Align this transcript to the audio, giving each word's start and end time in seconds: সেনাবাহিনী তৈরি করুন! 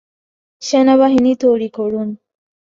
সেনাবাহিনী 0.61 1.31
তৈরি 1.35 1.69
করুন! 1.73 2.07